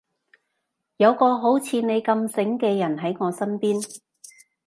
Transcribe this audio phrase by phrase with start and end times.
[0.97, 3.79] 有個好似你咁醒嘅人喺我身邊